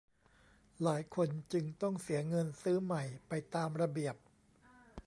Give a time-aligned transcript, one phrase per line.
[0.83, 4.15] หลายคนจึงต้องเสียเงินซื้อใหม่ไปตามระเบียบ